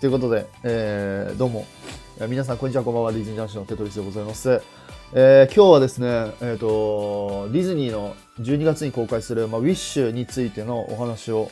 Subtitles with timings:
[0.00, 1.66] ということで、えー、どうも。
[2.28, 3.12] 皆さん、こんにちは、こんばんは。
[3.12, 4.62] ディズニー男子のテトリスでございます。
[5.12, 6.06] えー、今日はですね、
[6.40, 11.50] えっ、ー、と、ディズニーの12月に公開する、まあ、ウィッシュについてのお話を、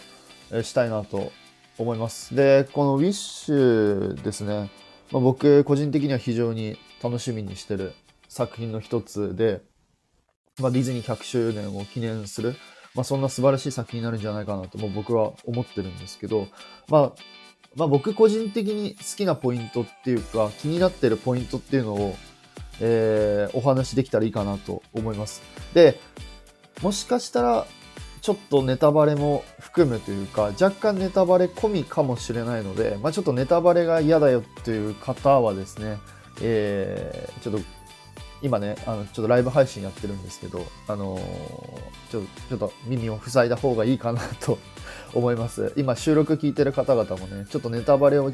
[0.53, 1.32] えー、したいなと
[1.77, 2.37] 思います。
[2.37, 4.71] で、このウィッシュですね、
[5.10, 7.94] まあ、僕、個人的には非常に楽しみにしてる
[8.28, 9.60] 作品の一つで、
[10.60, 12.54] まあ、ディズニー100周年を記念する、
[12.94, 16.47] まあ、そんな素晴らしい作品になるんじゃないかなとも僕は思ってるんですけど、
[16.88, 17.12] まあ、
[17.77, 22.17] まあ、僕個人的に好きなポイントっていうか、気になってるポイントっていうのを、
[22.80, 25.43] えー、お話できたらいいかなと思います。
[25.75, 26.01] で、
[26.83, 27.67] もしかしたら、
[28.23, 35.98] ちょっとネタバレも含むというか、若干ネタバレ込みかもしれないので、まあ、ちょっとネタバレが嫌だよっていう方はですね、
[36.41, 37.76] えー、ちょっと
[38.43, 41.21] 今ね、あの、ちょっとライブ配信やってるんですけど、あのー、
[42.11, 44.59] ちょっとちょっと耳を塞いだ方がいいかなと
[45.15, 45.73] 思います。
[45.77, 48.33] 今収録聞いてる方々もね、ちょっとネタバレを、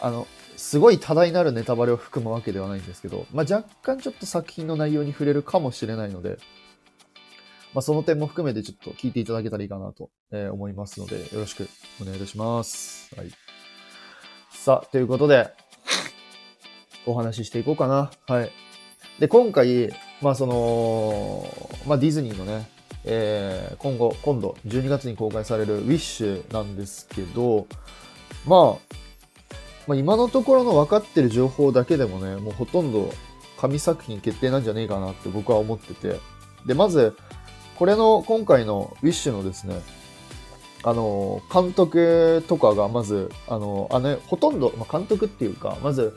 [0.00, 6.38] あの、すごい多大なるネタバレを含むわけではないんですけど、まあ、若干ちょっと作品の内容に触れるかもしれないので、
[7.74, 11.68] まあ、その点も含めてちょっと聞いていただけたらいいかなと思いますので、よろしく
[12.00, 13.14] お願いいたします。
[13.14, 13.30] はい。
[14.50, 15.52] さあ、ということで、
[17.06, 18.10] お話ししていこうかな。
[18.26, 18.67] はい。
[19.18, 21.46] で、今回、まあその、
[21.86, 22.68] まあディズニーのね、
[23.04, 27.66] えー、今後、今度、12月に公開されるウィッシュなんですけど、
[28.46, 28.94] まあ、
[29.86, 33.10] まあ、今のところの分かってる情報だけでもね、もうほとんど
[33.58, 36.20] 神作品決定なんじゃねえかなって僕は思ってて。
[36.66, 37.16] で、まず、
[37.76, 39.80] これの、今回のウィッシュのですね、
[40.84, 46.16] あの、監督とかがまず、あの、あの、ほとんど、まあ、監督っていうか、まず、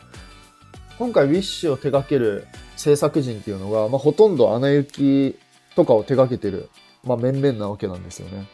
[1.02, 2.46] 今回ウィッシュを手掛ける
[2.78, 5.36] 制作陣っていうのが、まあ、ほとんどアナ雪
[5.76, 6.70] とかを手掛けてる、
[7.04, 8.48] まあ、面々なわけなんですよね。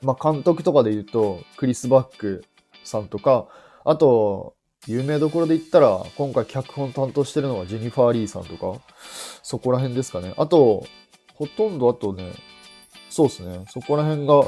[0.00, 2.44] まあ、監督とかで言うと、クリス・バック
[2.84, 3.48] さんとか、
[3.84, 4.54] あと、
[4.86, 8.80] 有名どころで言ったら、今回脚本担当してるのはジェニファー・リーさんとか、
[9.42, 10.34] そこら辺ですかね。
[10.36, 10.86] あと、
[11.34, 12.34] ほとんどあとね、
[13.10, 14.44] そうですね、そこら辺が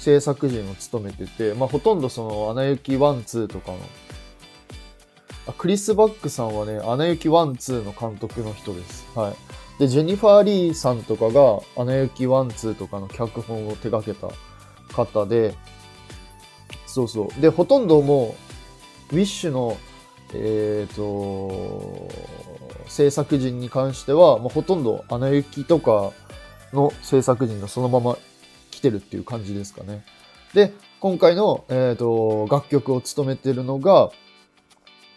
[0.00, 3.78] 制作陣を務めてて、まあ、ほとんどその、アナ雪1、2とかの
[5.46, 9.06] あクリス・バックさんはね、アナ雪 one two の監督の人です。
[9.14, 9.36] はい。
[9.78, 14.28] で、ジェニファー・リーさんとかが、アナ雪 one two とかの脚本を手掛けた
[14.94, 15.54] 方で、
[16.86, 17.40] そうそう。
[17.40, 18.34] で、ほとんども
[19.12, 19.76] う、ウィッシュの、
[20.32, 22.08] えっ、ー、と、
[22.88, 26.12] 制作陣に関しては、もうほとんどアナ雪とか
[26.72, 28.16] の制作陣がそのまま
[28.70, 30.04] 来てるっていう感じですかね。
[30.54, 34.10] で、今回の、えっ、ー、と、楽曲を務めてるのが、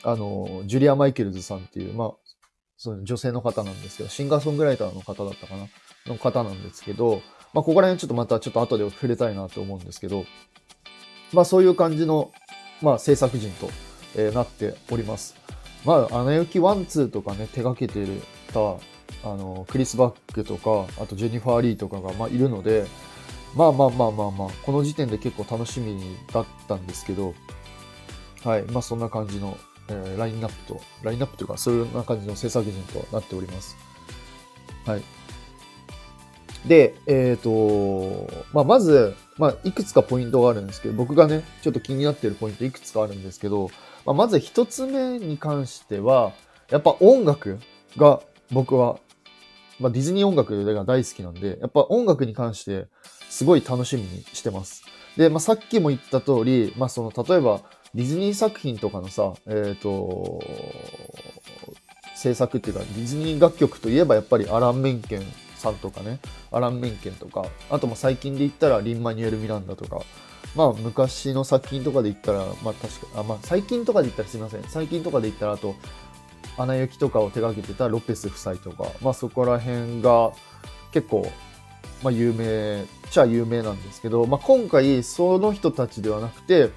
[0.03, 2.11] あの、ジュリア・マイケルズさんっていう、まあ、
[2.77, 5.67] その女性の方なんですけど、シンガーソングライターの方だったかな？
[6.07, 7.21] の方なんですけど、
[7.53, 10.25] まあ、ここら辺ちょっとまたちょっと後で触れたいなと思うんですけど、
[11.33, 12.31] まあ、そういう感じの、
[12.81, 13.69] まあ、制作陣と、
[14.15, 15.35] えー、なっております。
[15.85, 18.21] まあ、アナ雪 one two とかね、手掛けてる
[18.53, 18.59] た、
[19.29, 22.85] あの、クリス・バックとか、あとジェニファー・リーとかが、まあ、いるので、
[23.55, 25.99] まあまあまあまあまあ、この時点で結構楽しみ
[26.31, 27.33] だったんですけど、
[28.43, 29.57] はい、まあそんな感じの、
[29.89, 33.75] えー、ラインナップと、ラインナップというか、そういうような感じの制作陣となっております。
[34.85, 35.03] はい。
[36.65, 43.71] で、えっ、ー、と、まあ、まず、まあ、いくつかポイントがあるんですけど、僕がね、ちょっと気になっているポイントいくつかあるんですけど、
[44.05, 46.33] まあ、まず一つ目に関しては、
[46.69, 47.59] やっぱ音楽
[47.97, 48.99] が僕は、
[49.79, 52.87] まあ、ディズニー音楽が大好きなんで、やっぱ音楽に関して
[53.29, 54.83] すごい楽しみにしてます。
[55.15, 57.61] で、まあ、さっきも言った通り、まあ、その、例えば、
[57.95, 60.39] ディズニー作品とかのさ、えっ、ー、と、
[62.15, 65.23] 制作っていうか、ディズニー楽曲といえばやっぱりアラン・メンケン
[65.55, 66.19] さんとかね、
[66.51, 70.01] アラン・メンケンとか、あとも最近で言ったらリン・マニュエル・ミランダとか、
[70.55, 74.63] まあ昔の作品とかで言ったら、まあ確か、あ、まあ最近とかで言ったらすいません。
[74.63, 75.75] 最近とかで言ったらあと、
[76.57, 80.31] アナ雪とかを手掛けてたロペス夫妻とか、まあそこら辺が
[80.91, 81.31] 結構、
[82.03, 86.69] まあ有名ちゃ有名なんですけど、まあ今回その人たちではなくて、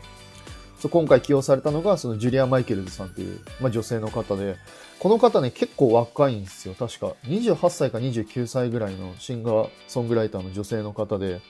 [0.82, 4.57] そう今回起用されたのが、そのジュリア・マイケルズさんっていう、まあ、女性の方で、
[4.98, 6.74] この方ね、結構若いんですよ。
[6.74, 7.15] 確か。
[7.27, 11.41] 28歳か29歳ぐらいのシンガーソングライターの女性の方で。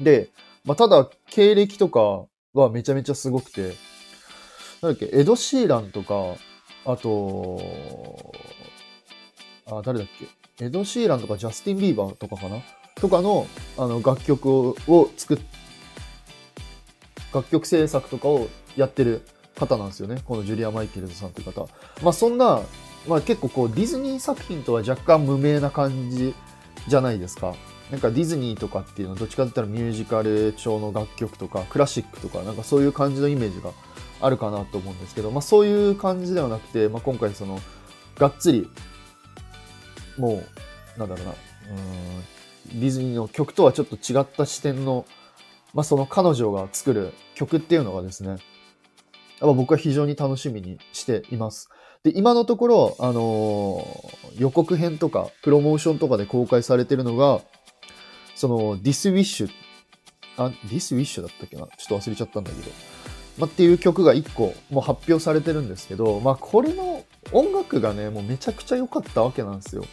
[0.00, 0.30] で、
[0.64, 2.24] まあ、ただ、経歴とか
[2.54, 3.74] はめちゃめちゃすごくて、
[4.80, 6.36] なんだっけ、エド・シーランとか、
[6.86, 8.32] あと、
[9.66, 10.08] あ、誰だっ
[10.56, 12.62] け、エド・シーランとかジャスティン・ビーバーとかかな
[12.94, 15.59] とかの、あの、楽曲を作って
[17.32, 19.22] 楽曲制作とかをやってる
[19.58, 20.22] 方なんですよね。
[20.24, 21.68] このジュリア・マイケルズさんという方。
[22.02, 22.60] まあそんな、
[23.08, 26.34] まあ結構こうディズニー作品とは若干無名な感じ
[26.88, 27.54] じゃないですか。
[27.90, 33.72] なんかディズニーとかっていうのはどっちかって言ったらミュージカル調の楽曲とかクラシックとかなんかそういう感じのイメージが
[34.20, 37.58] あるかなと思うんですけど、まあ、そういう感じではなくて、まあ、今回その
[38.16, 38.70] がっつり
[40.18, 40.44] も
[40.96, 41.36] うなんだろうなう
[42.76, 45.04] んディズニーの曲とはちょっと違った視点の、
[45.74, 48.38] まあ、その彼女が作る曲っていうのがですねやっ
[49.40, 51.70] ぱ僕は非常に楽しみにしています。
[52.02, 57.40] で、今のところ、あのー、予告編とか、プロモーションとかで公開されてるのが、
[58.34, 59.50] その、This Wish、
[60.36, 61.66] あ、This Wish だったっけな？
[61.66, 62.70] ちょっと忘れちゃったんだけど、
[63.38, 69.84] まあ、っていう曲が1個もう発表されてるんですけど、まあ、これの音楽がね、もうめちゃくちゃ良かったわけなんですよ。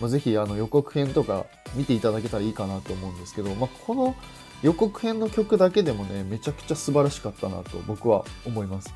[0.00, 1.44] まあ、ぜひ、あの、予告編とか
[1.74, 4.14] 見ていただけたらいいかなと思うんですけど、まあ、この
[4.62, 8.92] 予告編の曲だけでもね、めちゃくちゃ素晴らしかったなと僕は思います。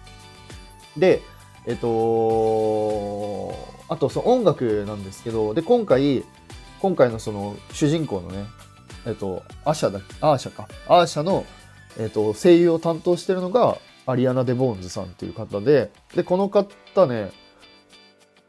[0.96, 1.22] で、
[1.66, 3.54] えっと、
[3.88, 6.24] あとその音楽なんですけど、で、今回、
[6.80, 8.44] 今回のその主人公のね、
[9.06, 10.68] えっと、アーシャだ、アーシャか。
[10.86, 11.46] アーシャの、
[11.98, 17.30] えっと、声優を担当してるのが、アリアナ・デ・ボーンズさんっていう方で、で、この方ね、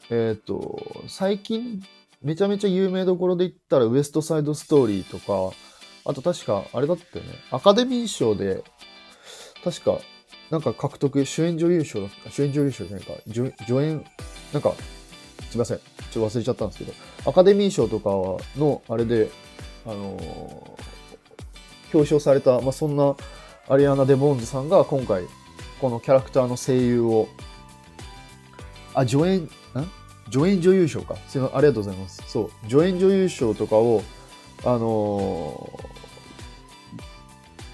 [0.09, 1.81] えっと、最近、
[2.21, 5.55] めちゃめちゃ有名どころで言ったら、ウエストサイドストーリーとか、
[6.05, 8.63] あと確か、あれだったよね、アカデミー賞で、
[9.63, 9.99] 確か、
[10.51, 13.51] なんか獲得、主演女優賞だった、主演女優賞じゃないか、助
[13.83, 14.05] 演、
[14.53, 14.73] なんか、
[15.49, 15.83] すいません、ちょ
[16.27, 16.93] っと忘れちゃったんですけど、
[17.25, 18.09] アカデミー賞とか
[18.59, 19.31] の、あれで、
[19.85, 20.21] あのー、
[21.93, 23.15] 表彰された、まあ、そんな
[23.67, 25.23] アリアナ・デ・ボーンズさんが今回、
[25.81, 27.27] このキャラクターの声優を、
[28.93, 29.49] あ、助演、ん？
[30.31, 31.15] 助演女優賞か。
[31.27, 32.23] すいません、ありがとうございます。
[32.27, 34.03] そう、助演女優賞とかを、
[34.63, 35.94] あのー、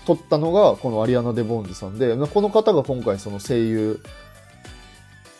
[0.05, 4.01] 撮ったのがこのアリアナ・デ・ボンズさんで、この方が今回その声優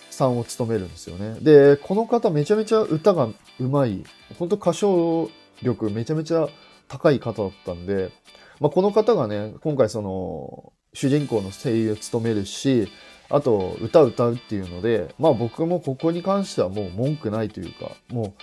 [0.10, 1.38] さんを務めるんですよね。
[1.42, 3.30] で、この方めちゃめちゃ歌が
[3.60, 4.04] うまい、
[4.38, 5.30] 本当歌唱
[5.62, 6.48] 力めちゃめちゃ
[6.88, 8.12] 高い方だったんで、
[8.60, 12.88] まあ、この方がね、今回その主人公の声優を務めるし、
[13.30, 18.34] あと歌歌うっていうので、まあ僕もここに関してはもう文句ないというか、もう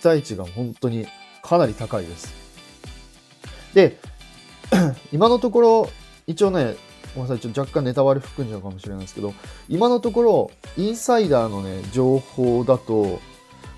[0.00, 1.06] 期待値が本当に
[1.42, 2.34] かなり高いです。
[3.74, 3.98] で、
[5.12, 5.90] 今のところ、
[6.26, 6.76] 一応ね、
[7.14, 9.34] ごめんなさい、ちょっと若干ネタバレ含んじゃうかもしれないですけど、
[9.68, 13.20] 今のところ、インサイダーのね、情報だと、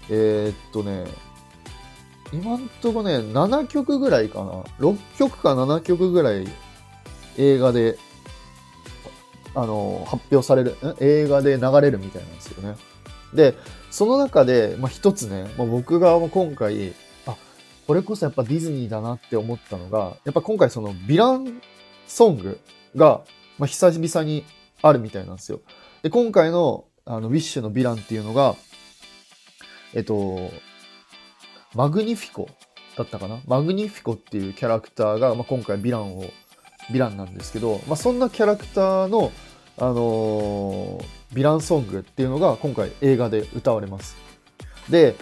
[0.08, 1.04] えー、っとね、
[2.32, 4.64] 今んとこね、7曲ぐらいかな。
[4.78, 6.46] 6曲か7曲ぐらい
[7.38, 7.96] 映画で、
[9.54, 12.76] あの、発表される、映画で流れるみたいなんですよね。
[13.34, 13.54] で、
[13.90, 16.92] その中で、まあ、一つね、まあ、僕が今回、
[17.86, 21.60] これこそやっぱディズニーだなって思ったのが、やっぱ今回そのヴィラン
[22.06, 22.60] ソング
[22.96, 23.22] が、
[23.58, 24.44] まあ、久々に
[24.82, 25.60] あるみたいなんですよ。
[26.02, 28.56] で、今回のあのウィッシュのヴィランっていうのが、
[29.92, 30.50] えっと、
[31.74, 32.48] マグニフィコ
[32.96, 33.40] だったかな？
[33.46, 39.32] マグニフィコっていうキャラクターが、まあ、今回ヴィランを、ヴィランなんですけど、まあ、そんなキャラクターの、
[39.76, 41.04] あのー、
[41.34, 44.16] ヴィランソングっていうのが今回映画で歌われます。
[44.88, 45.14] で、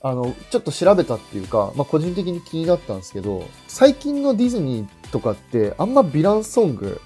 [0.00, 7.00] あの、ちょっと調べたっていうか、まあ、個人的に気になったんですけど、最近のディズニーとかって、あんまヴィランソング、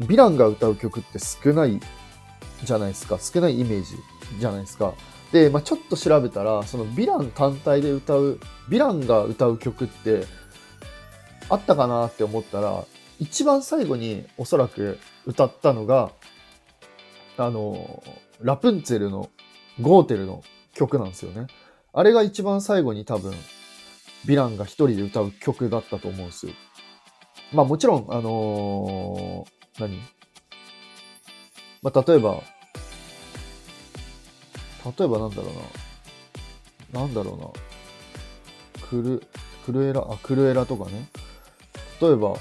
[0.00, 1.80] ヴィランが歌う曲って少ない
[2.64, 3.18] じゃないですか。
[3.20, 3.96] 少ないイメージ
[4.38, 4.92] じゃないですか。
[5.32, 8.38] で、まあ、ちょっと調べたら、そのヴィラン単体で歌う、
[8.68, 10.26] ヴィランが歌う曲って、
[11.48, 12.84] あったかなって思ったら、
[13.18, 16.10] 一番最後におそらく歌ったのが、
[17.38, 18.02] あの、
[18.40, 19.30] ラプンツェルの
[19.80, 20.42] ゴーテルの
[20.74, 21.46] 曲なんですよね。
[21.98, 26.52] あれが一番最後に多分、ヴィランが一人で歌う曲だったと思うんですよ。
[27.54, 29.98] まあもちろん、あのー、何？
[31.80, 32.42] まあ例えば、
[34.84, 35.44] 例えばなんだろ
[36.92, 37.00] うな。
[37.00, 37.54] なんだろ
[38.78, 38.86] うな。
[38.88, 39.26] クル、
[39.64, 41.08] クルエラ、あ、クルエラとかね。
[42.02, 42.34] 例えば、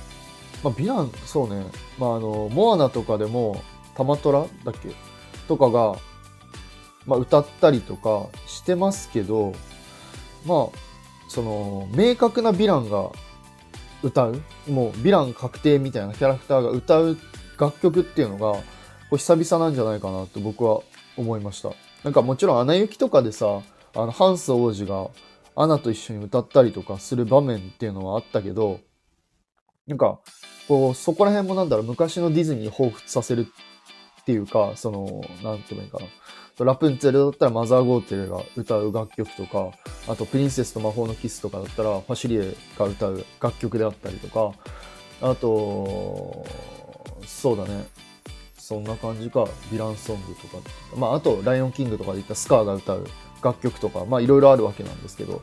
[0.63, 1.65] まあ、ヴィラン、そうね。
[1.97, 3.63] まああの、モアナとかでも、
[3.95, 4.89] タマトラだっけ？
[5.47, 5.95] とかが、
[7.05, 8.27] まあ、歌ったりとか
[8.65, 9.53] してますけど、
[10.43, 13.11] まあ、その、明確なヴィランが
[14.01, 17.17] 歌う、もうヴィラン確定みたいなキャラクターが歌う
[17.59, 18.63] 楽曲っていうのが、こ
[19.11, 20.81] れ久々なんじゃないかなって僕は
[21.15, 21.69] 思いました。
[22.03, 23.61] なんかもちろん、アナ雪とかでさ、
[23.93, 25.09] あの、ハンス王子が
[25.55, 28.79] アナと一緒に歌ったりとかする場面っていうのはあったけど、
[29.85, 30.19] なんか、
[30.67, 33.45] こう、そこら辺もなんだろう、昔のディズニー彷彿させる
[34.21, 36.05] っていうか、その、なんて言えばいいかな。
[36.63, 39.71] ラプンツェルだったらマザー・ゴーテルが歌う楽曲とか、
[40.07, 44.53] あとプリンセスと魔法のキスとかだったらファシリエが歌う楽曲であったりとか、
[45.21, 46.45] あと、
[47.25, 47.85] そうだね。
[48.57, 50.57] そんな感じか、ヴィランソングとか。
[50.97, 53.05] まあ、あと、ライオンキングとかで言ったスカーが歌う
[53.43, 55.41] 楽曲とか、まあ、いろいろあるわけなんですけど、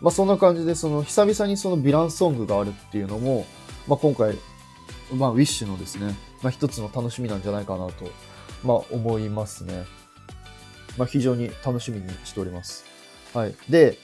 [0.00, 3.46] まあそんな感じで、その久々にそのヴィランソングがあるっていうのも、
[3.86, 4.36] まあ今回、
[5.12, 8.10] まあウィッシュのですね、まあ一つの楽しみなんじゃないかなと、
[8.62, 9.84] まあ思いますね。
[10.98, 12.84] まあ非常に楽しみにしております。
[13.32, 13.54] はい。
[13.70, 13.96] で、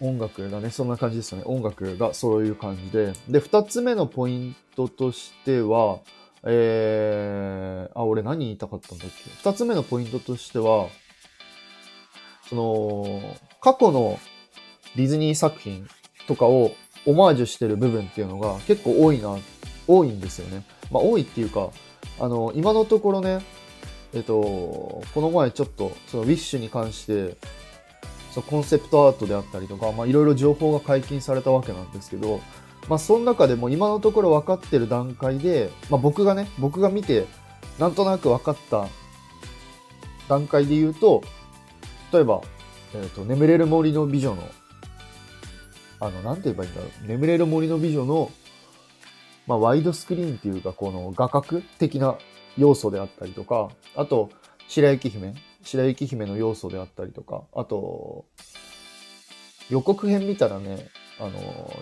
[0.00, 1.44] 音楽がね、そんな感じですよね。
[1.46, 3.12] 音楽がそういう感じで。
[3.28, 6.00] で、二つ目のポイントとしては、
[6.42, 9.30] えー、あ、俺何言いたかったんだっけ？
[9.50, 10.88] 二つ目のポイントとしては、
[12.48, 14.18] その、過去の
[14.96, 15.88] ディズニー作品
[16.26, 16.72] とかを
[17.06, 19.38] オマージュしてる部分っていうのが結構多いな、
[19.86, 20.64] 多いんですよね。
[20.90, 21.70] まあ多いっていうか、
[22.18, 23.40] あの、今のところね、
[24.14, 27.36] えっと、この前ちょっと、そのウィッシュに関して、
[28.32, 32.40] そのコンセプトアートであったりとか、まあいろいろ情報が解禁されたわけなんですけど、
[32.88, 37.26] まあその中でも今のところ分かってる段階で、まあ僕がね、僕が見て、
[37.78, 38.86] なんとなく分かった
[40.28, 41.22] 段階で言うと、
[42.12, 42.40] 例えば、
[42.94, 44.48] えっ、ー、と、眠れる森の美女の、
[45.98, 47.08] あの、なんて言えばいいんだろう。
[47.08, 48.30] 眠れる森の美女の、
[49.48, 52.16] まあ、ワイドスクリーンっていうか、この画角的な
[52.56, 54.30] 要素であったりとか、あと、
[54.68, 58.24] 白雪姫、白雪姫の要素であったりとか、あと、
[59.70, 61.30] 予告編見たらね、あの、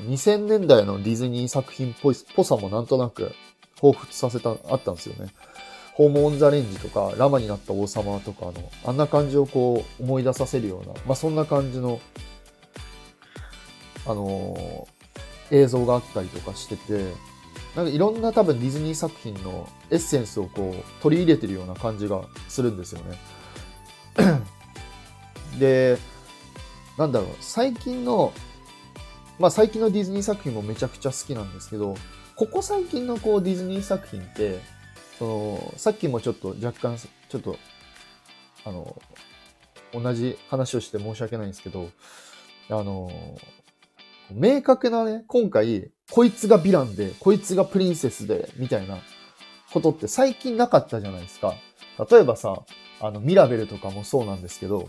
[0.09, 3.33] 2000年代のディズニー作品っぽい、ぽさもなんとなく
[3.81, 5.33] 彷彿させた、あったんですよね。
[5.95, 12.01] ホームオンザレンジとか、ラマになった王様とかの、あんな感じをこう思い出させるような、まあそんな感じの、
[14.07, 14.89] あの、
[15.51, 17.13] 映像があったりとかしてて、
[17.77, 23.19] なんかいろんな多分ディズニー作品のエッセンスをこう取り入れてるような感じがするんですよね。
[25.59, 25.99] で、
[26.99, 28.33] なんだろう、最近の、
[29.39, 31.95] まあ最近のディズニー作品もめちゃくちゃ好きなんですけど、
[32.37, 34.61] ここ最近のこうディズニー作品って、
[35.19, 37.57] その、さっきもちょっと若干、ちょっと、
[38.65, 39.01] あの、
[39.95, 41.89] 同じ話をして申し訳ないんですけど、
[42.69, 43.11] あの、
[44.35, 48.99] 明確なね、今回、こいつがヴィランで、こいつがプリンセスで、みたいな
[49.73, 51.55] ことって最近なかったじゃないですか。
[52.11, 52.63] 例えばさ、
[53.01, 54.89] あの、ミラベルとかもそうなんですけど、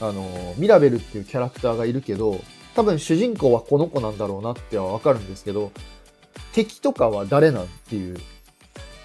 [0.00, 2.40] あの、ミラベルっていうキャラクターがいるけど、
[2.74, 5.72] 多分主人公はこの子なんだろうなってはわかるんですけど、
[6.52, 8.18] 敵とかは誰なんっていう、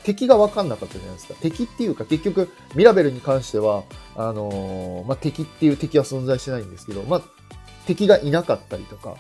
[0.04, 1.34] 敵がわかんなかったじゃないですか。
[1.42, 3.84] 敵っていうか結局、ミラベルに関しては、
[4.16, 7.22] あのー、まあ、敵っていう敵は存在しないんですけど、まあ、
[7.86, 9.16] 敵がいなかったりとか、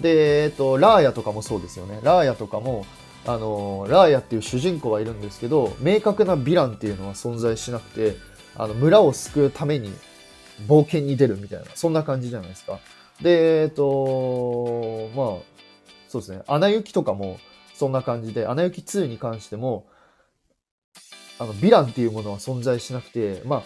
[0.00, 2.00] で、えっと、ラーヤとかもそうですよね。
[2.02, 2.86] ラーヤとかも、
[3.26, 8.16] あの、ラーヤっていう主人公はいるんですけど、明確なヴィランっていうのは存在しなくて、
[8.56, 9.92] あの、村を救うために
[10.66, 12.78] 冒険に出るみたいな、そんな感じじゃないですか。
[13.20, 15.26] で、えっと、まあ、
[16.08, 16.42] そうですね。
[16.46, 17.38] アナ雪とかも
[17.74, 19.86] そんな感じで、アナ雪2に関しても、
[21.38, 23.62] あの、ヴィランっていうものは存在しなくて、まあ、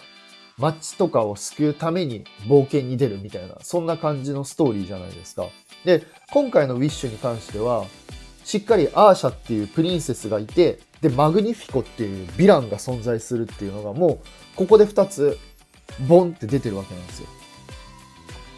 [0.58, 5.46] 街とかを救うために冒険に出るみたいな、そんな感じのストーリーじゃないですか。
[5.84, 7.86] で、今回のウィッシュに関しては、
[8.44, 14.18] しっかりアーシャっていうプリンセスがいて、で、マグニフィコっていうヴィランが存在するっていうのがもう、
[14.56, 15.38] ここで2つ、
[16.08, 17.26] ボンって出てるわけなんですよ。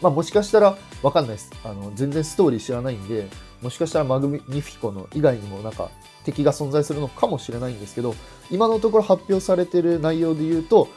[0.01, 1.49] まあもしかしたら、わかんないです。
[1.63, 3.27] あの、全然ストーリー知らないんで、
[3.61, 5.89] もしかしたらマグニフィコの以外にもなんか
[6.23, 8.13] 敵が存在するのかもしれないんですけど、
[8.51, 10.89] 今のところ発表されてる内容で言うと、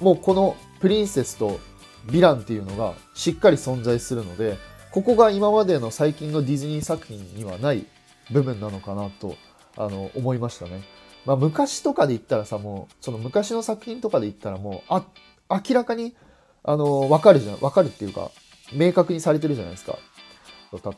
[0.00, 1.58] もうこのプリンセスと
[2.06, 4.56] ヴィランっていうのがしっかり存在するので、
[4.90, 7.86] ここが今までの最近のディズニー作品にはない
[8.30, 9.36] 部分なのかなと、
[9.76, 10.82] あの、思いましたね。
[11.24, 15.04] まあ、昔とかで言ったらさ、もう、その昔の作品とかで言ったらもう、あ、
[15.50, 16.14] 明らかに、
[16.62, 18.30] あの、わかるじゃん、わかるっていうか、
[18.72, 19.98] 明確にされてるじゃないですか。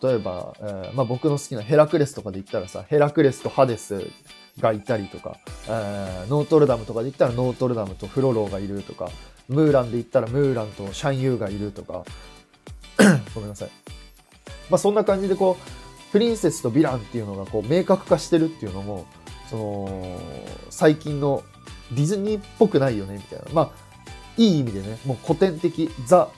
[0.02, 4.10] 例えば、えー、まあ、僕の好きなヘラクレスとかで言ったらさ、ヘラクレスとハデス
[4.60, 5.36] がいたりとか、
[5.68, 9.10] えー、ノートルダムとかで言ったらノートルダムとフロローがいるとか、
[9.48, 12.04] ムーランで言ったらムーランとシャンユーがいるとか、
[13.34, 13.70] ごめんなさい。
[14.70, 19.06] まあそんな感じでこう、プリンセスとヴィランっていうのがこう明確化してるっていうのも、
[19.50, 20.20] その、
[20.70, 21.42] 最近の
[21.92, 23.44] ディズニーっぽくないよねみたいな。
[23.52, 23.86] まあ、
[24.36, 26.28] いい意味でね、もう古典的、ザ・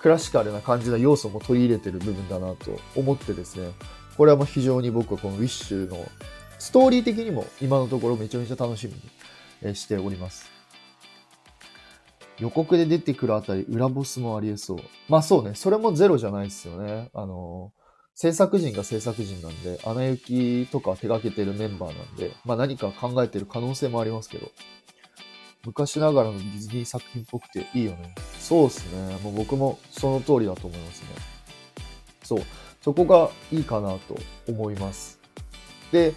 [0.00, 3.70] クラシカルな感じな要素も取り入れてる部分だなと思ってですね、
[4.16, 5.96] これはもう非常に僕はこのウィッシュの
[6.60, 10.50] ストーリー的にも今のところめちゃめちゃ楽しみにしております。
[12.38, 14.78] 予告で出てくるあたり、裏ボスもありえそう。
[15.08, 17.08] まあそうね、それもゼロじゃないですよね。
[17.14, 17.72] あの、
[18.14, 24.50] 制作人が制作人なんで、アナ雪とか手掛けてるメンバーなんで、まあ何か考えてる可能性もありますけど、
[25.64, 28.14] 昔ながらのディズニー作品っぽくていいよね。
[28.38, 29.16] そうですね。
[29.22, 31.08] もう僕もその通りだと思いますね。
[32.22, 32.42] そう。
[32.82, 35.18] そこがいいかなと思います。
[35.92, 36.14] で、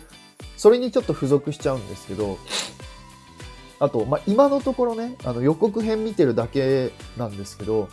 [0.64, 2.38] それにちょっと付属しちゃうんですけど、
[3.82, 7.90] あと、まあ、今のところね、あの予告編見てるだけなんですけど、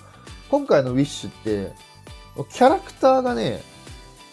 [0.52, 1.72] 今回のウィッシュって、
[2.52, 3.60] キャラクターがね、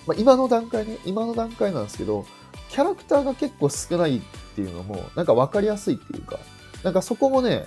[0.06, 2.28] まあ、今の段階ね、今の段階なんですけど、
[2.70, 4.22] キャラクターが結構少ないっ
[4.56, 6.38] ていうのも、なんか分かりやすいっていうか、
[6.84, 7.66] なんかそこもね、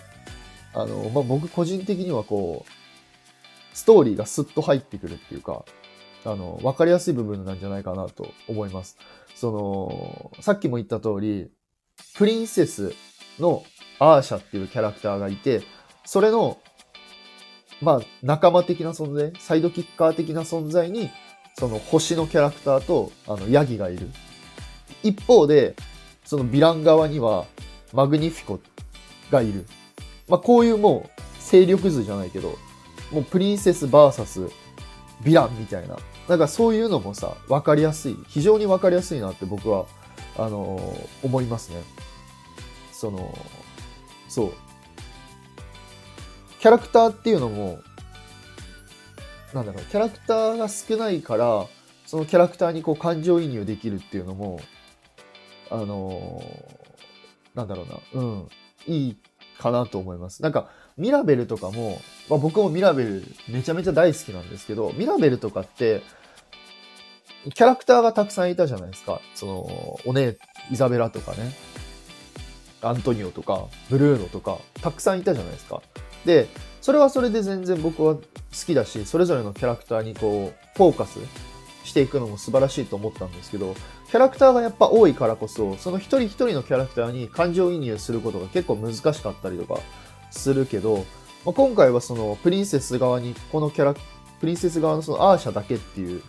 [0.72, 5.64] あの、まあ、僕個人的にはこう、ストーリーがスッと入ってくるっていうか、
[6.24, 8.96] あの、分かりやすい部分なんじゃないかなと思います。
[9.34, 11.50] その、さっきも言った通り、
[12.14, 12.94] プリンセス
[13.38, 13.64] の
[13.98, 15.62] アーシャっていうキャラクターがいて、
[16.04, 16.58] それの、
[17.80, 21.10] まあ、仲間的な存在、サイドキッカー的な存在に、
[21.58, 24.10] その星のキャラクターと、あの、ヤギがいる。
[25.02, 25.74] 一方で、
[26.24, 27.46] そのヴィラン側には、
[27.92, 28.60] マグニフィコ
[29.30, 29.66] がいる。
[30.28, 32.56] まあ、こういうもう、勢力図じゃないけど、
[33.10, 34.50] もうプリンセス VS
[35.22, 35.96] ヴィランみたいな。
[36.30, 38.16] なんかそういうのもさ、わかりやすい。
[38.28, 39.87] 非常にわかりやすいなって僕は、
[40.38, 41.82] あのー、思いますね。
[42.92, 43.37] その、
[44.28, 44.52] そう。
[46.60, 47.80] キャラクターっていうのも、
[49.52, 51.66] なんだろう、キャラクターが少ないから、
[52.06, 54.60] そのキャラクターにこう感情移入できるっていうのも、
[55.68, 58.49] あのー、なんだろうな、うん、
[58.87, 59.16] いい
[59.58, 60.44] かなと思います。
[60.44, 66.02] なんか、ミラベルとかも、まあ、僕もミラベルめちゃめちゃ大好きなんですけど、ミラベルとかって、
[67.44, 69.20] キャラクターがたくさんいたじゃないですか。
[69.35, 70.37] その、お姉、
[70.70, 71.52] イザベラとかね。
[72.82, 75.82] アントニオとか、ブルーノとか、たくさんいたじゃないですか。
[76.25, 76.49] で、
[76.80, 78.23] それはそれで全然僕は好
[78.66, 81.18] きだし、それぞれのキャラクターにこう、フォーカス
[81.85, 83.75] していくのも素晴らしいと思ったんですけど、
[84.11, 89.80] キャラクターがやっぱ多いからこそ、その一人一人のキャラクターに感情移入することが結構難しかったりとか
[90.30, 91.04] するけど、
[91.44, 96.23] まあ、今回はそのプリンセス側に、このキャラ、プリンセス側のそのアーシャだけっていう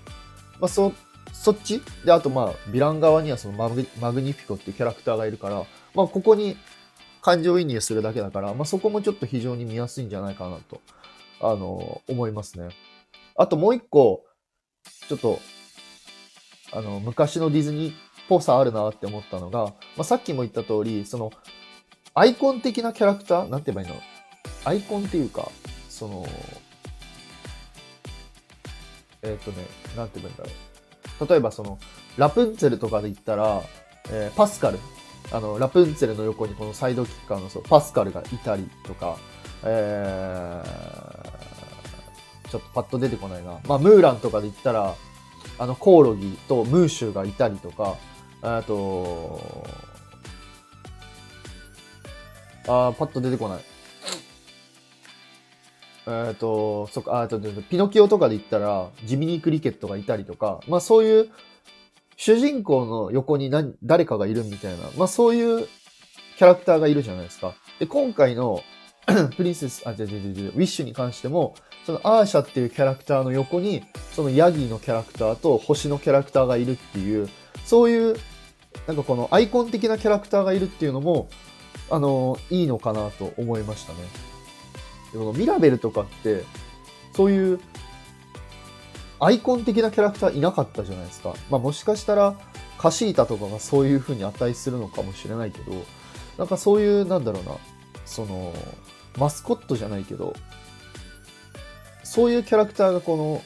[0.62, 0.94] まあ、そ、
[1.34, 1.82] そっち？
[2.06, 5.66] で、あとまあ、ヴィラン側にはそのマグマグニフィコっていうキャラクターがいるから、
[5.96, 6.56] まあ、ここに
[7.22, 10.80] 感情移入するだけだから、まあ、そこもちょっと非常に見やすいんじゃないかなと、
[11.42, 12.70] あの、思いますね。
[13.36, 14.24] あともう一個、
[15.10, 15.40] ちょっと、
[16.74, 17.96] あの、昔のディズニーっ
[18.30, 21.32] ぽさあるなって思ったのが、まあ、さっきも言った通り、その、
[22.14, 24.02] アイコン的なキャラクターなんて言えばいいの？
[24.66, 25.50] アイコンっていうか、
[25.90, 26.26] その、
[29.24, 30.50] えっ、ー、とね、なんて言うんだろ
[31.20, 31.28] う。
[31.28, 31.80] 例えばその、
[32.18, 33.62] ラプンツェルとかで言ったら、
[34.10, 34.80] えー、パスカル。
[35.32, 39.18] あの、ラプンツェルの横にこのサイドキッカーのそうパスカルがいたりとか、
[39.64, 43.60] えー、ちょっとパッと出てこないな。
[43.68, 44.96] まあ、ムーランとかで言ったら、
[45.60, 47.98] あの、コオロギとムーシュがいたりとか、
[48.42, 49.40] あと、
[52.68, 53.71] あパッと出てこない。
[56.08, 61.30] えっ、と、そっか、あと、ピノキオとかで言ったら、ジミニークリケットがいたりとか、まあそういう、
[62.18, 65.68] 主人公の横に何誰かがいるみたいな、まあそういう
[66.38, 67.54] キャラクターがいるじゃないですか。
[67.80, 68.64] で、今回の
[69.38, 73.84] プリンセス、あ、違う違う違う、ウィッシュに関しても、そのアーシャっていうキャラクターの横に、
[74.14, 77.30] そのヤギのキャラクターと星のキャラクターがいるっていう、
[77.66, 78.16] そういう、
[78.88, 81.30] なんかこのアイコン的なキャラクターがいるっていうのも、
[81.90, 84.31] あの、いいのかなと思いましたね。
[85.12, 86.44] でもミラベルとかって、
[87.14, 87.60] そういう
[89.20, 91.34] アイコン的なキャラクターいなかったじゃないですか。
[91.50, 92.36] まあもしかしたら
[92.78, 95.74] カシータとかがそういう風に値するのかもしれないけど、
[96.38, 97.52] なんかそういう、なんだろうな、
[98.06, 98.54] その、
[99.18, 100.34] マスコットじゃないけど、
[102.04, 103.44] そういうキャラクターがこの、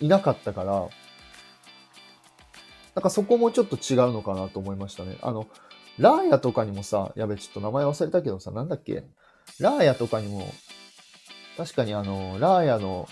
[0.00, 0.88] いなかったから、
[2.94, 5.18] なんかそこもちょっと違うのかなと思いましたね。
[5.20, 5.46] あの、
[5.98, 9.04] ラーヤとかにもさ、やべ、ちょっと名前忘れたけどさ、なんだっけ？
[9.58, 10.52] ラーヤとかにも、
[11.56, 13.08] 確かにあの、ラーヤの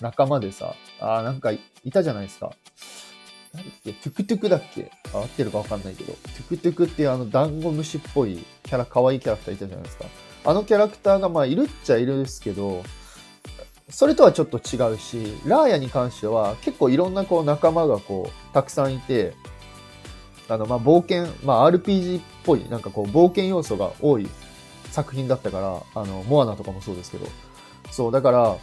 [0.00, 1.60] 仲間でさ、あなんかい
[1.92, 2.52] たじゃないですか。
[3.54, 4.90] 何だっけトゥクトゥクだっけ？
[5.12, 10.04] 合ってるかわかんないけど、トゥクトゥクっていうあのダンゴムシっぽいキャラ、可愛いキャラクターいたじゃないですか。
[10.44, 12.84] あのキャラクターがまあいるっちゃいるんですけど、
[13.88, 19.32] それとはちょっと違うし、ラーヤに関しては結構いろんなこう仲間がこう、たくさんいて、
[20.50, 24.28] あの、まあ、冒険、まあ、RPG っぽい、なんかこう、冒険要素が多い
[24.90, 27.26] 作品だったから、あの、モアナとかもそうですけど。
[27.90, 28.56] そう、だから、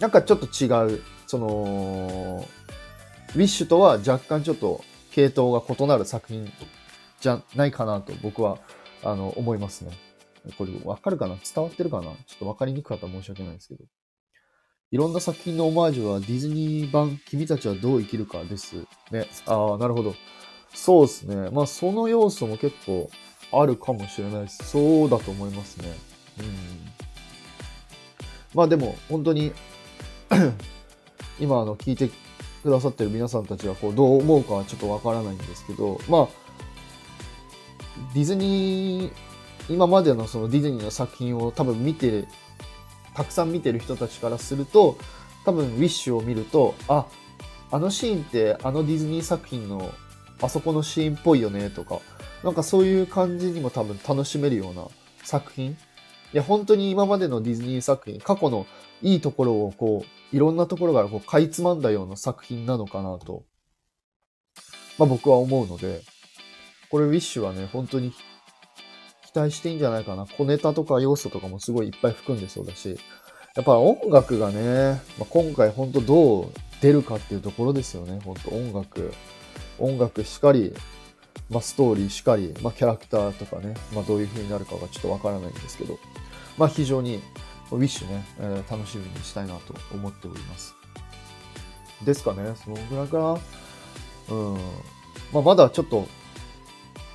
[0.00, 2.46] なんかちょっと違う、その、
[3.34, 6.52] ウィッシュとは若干ちょっと系統が異なる作品
[7.20, 8.58] じゃないかなと僕は、
[9.02, 9.92] あの、思いますね。
[10.58, 11.36] これわかるかな？
[11.36, 12.04] 伝わってるかな？
[12.04, 13.84] ちょっとわかりにくかったら申し訳ないですけど。
[14.90, 18.76] いろんな作品のオマージュはディズニー版君たちはどう生きるかです。
[19.12, 19.28] ね。
[19.46, 20.14] ああ、なるほど。
[20.74, 21.48] そうですね。
[21.50, 23.08] まあその要素も結構
[23.52, 24.64] あるかもしれないです。
[24.64, 25.92] そうだと思いますね。
[26.40, 26.46] うん。
[28.54, 29.52] まあでも、本当に
[31.40, 32.10] 今、あの、聞いて
[32.62, 36.28] くださってる皆さんたちは、こう、どう思うかはちょっとわからないんですけど、まあ、
[38.14, 39.12] ディズニー、
[39.68, 42.26] 今までのそのディズニーの作品を多分見て、
[43.14, 44.96] たくさん見てる人たちからすると、
[45.44, 47.06] 多分ウィッシュを見ると、あ、
[47.70, 49.90] あのシーンってあのディズニー作品の
[50.42, 52.00] あそこのシーンっぽいよねとか、
[52.42, 54.86] なんかそういう感じにも多分楽しめるような
[55.22, 55.72] 作品。
[55.72, 55.76] い
[56.32, 58.66] や、本当に今までのディズニー作品、過去の
[59.02, 63.44] いいところをこう、いろんなところからこう、かいつまんだような作品なのかなと、
[64.98, 66.02] まあ僕は思うので、
[66.90, 70.26] これウィッシュはね、本当に期待していいんじゃないかな。
[70.26, 72.98] 小ネタとか要素とかもすごいいっぱい含んでそうだし、
[73.54, 78.20] やっぱ音楽がね、まあ、今回本当どう出るかっていうところですよね。
[78.24, 79.12] 本当音楽。
[79.78, 80.74] 音楽しかり、
[81.52, 85.98] まあ、ストーリーしかり、まあ、キャラクターとかね、まあ、どういう風になるかがちょっとわからないんですけど、
[86.56, 87.22] まあ、非常に
[87.70, 90.74] ウィッシュね、えー、楽しみにしたいなと思っております。
[92.04, 93.38] ですかね、そのぐらいかな。
[94.30, 94.54] うん。
[95.32, 96.06] まあ、まだちょっと、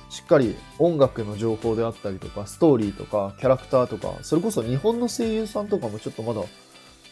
[0.08, 6.42] しっかり音楽の情報であったりとか、ストーリーとか、キャラクターとか、それこそ日本の声優さんとかもちょっとまだ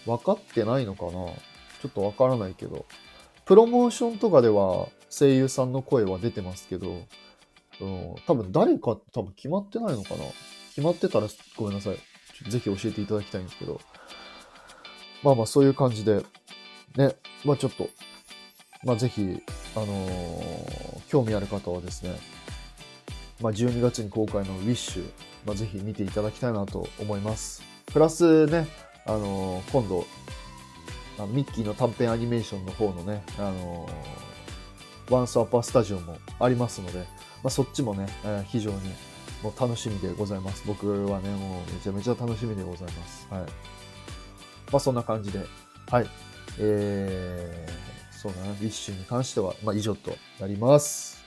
[0.06, 1.10] 分かってないのかな。
[1.10, 2.86] ちょっとわからないけど。
[3.44, 7.02] プロモーションとかでは声優さんの声は出てますけど、
[7.80, 10.24] うん、多分誰か多分決まってないのかな？
[10.70, 11.98] 決まってたらごめんなさい。
[12.50, 13.80] ぜひ教えていただきたいんですけど。
[15.22, 16.22] まあまあそういう感じで、
[16.96, 17.88] ね、まあちょっと、
[18.84, 19.42] まあぜひ、
[19.74, 22.14] あのー、興味ある方はですね、
[23.40, 25.10] まあ12月に公開のウィッシュ、
[25.46, 27.62] まあぜひ見ていただきたいなと思います。
[27.86, 28.68] プラスね、
[29.06, 30.06] あのー、今度、
[31.18, 33.90] あミッキーの短編アニメーションの方のね、あのー、
[35.10, 37.04] Once Upon a Studio もありますので、ま
[37.44, 38.76] あ、そっちもね、えー、非常に
[39.42, 40.64] もう楽しみでございます。
[40.66, 43.26] 僕はね、もうめちゃめちゃ楽しみでございます。
[43.30, 43.40] はい。
[44.72, 45.40] まあそんな感じで、
[45.90, 46.06] はい。
[46.58, 51.22] えー、そうだな、ウィッシュに関しては、まあ以上となります。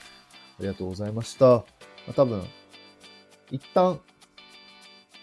[0.59, 1.45] ありがとうございました。
[1.45, 1.63] ま
[2.09, 2.43] あ、多分、
[3.51, 3.99] 一旦、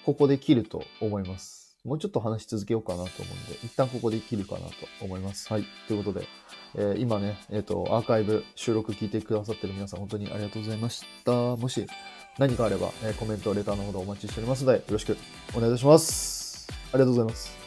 [0.05, 1.66] ここで切ると思います。
[1.87, 5.53] もうちょっと話し続けようかなと思うんで、一旦ここで切るかなと思います。
[5.53, 5.65] はい。
[5.87, 6.27] ということで、
[6.75, 11.33] えー、今ね、えっ、ー、と、アーカイブ収録聞いてくださってる皆さん、本当にありがとうございました。
[11.33, 11.87] もし
[12.39, 15.17] 何かあれば、えー、コメント、レターのほどお待ちしておりますので、よろしく
[15.55, 16.69] お願いいたします。
[16.93, 17.66] ありがとうございます。